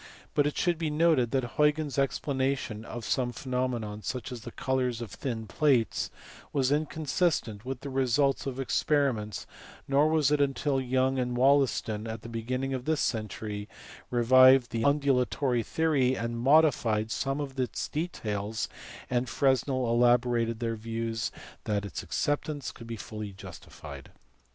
326); 0.33 0.33
but 0.33 0.47
it 0.47 0.57
should 0.57 0.79
be 0.79 0.89
noted 0.89 1.29
that 1.29 1.43
Huygens 1.43 1.95
s 1.99 2.01
explanation 2.01 2.83
of 2.83 3.05
some 3.05 3.31
phenomena, 3.31 3.99
such 4.01 4.31
as 4.31 4.41
the 4.41 4.49
colours 4.51 4.99
of 4.99 5.11
thin 5.11 5.45
plates, 5.45 6.09
was 6.51 6.71
inconsistent 6.71 7.63
with 7.65 7.81
the 7.81 7.89
results 7.91 8.47
of 8.47 8.59
experiments, 8.59 9.45
nor 9.87 10.07
was 10.07 10.31
it 10.31 10.41
until 10.41 10.81
Young 10.81 11.19
and 11.19 11.37
Wollaston 11.37 12.07
at 12.07 12.23
the 12.23 12.29
beginning 12.29 12.73
of 12.73 12.85
this 12.85 12.99
century 12.99 13.69
revived 14.09 14.71
the 14.71 14.83
undulatory 14.83 15.61
theory 15.61 16.15
and 16.17 16.39
modified 16.39 17.11
some 17.11 17.39
of 17.39 17.59
its 17.59 17.87
details 17.87 18.67
and 19.07 19.29
Fresnel 19.29 19.87
elaborated 19.87 20.59
their 20.59 20.75
views 20.75 21.31
that 21.65 21.85
its 21.85 22.01
acceptance 22.01 22.71
could 22.71 22.87
be 22.87 22.97
fully 22.97 23.33
justified. 23.33 24.09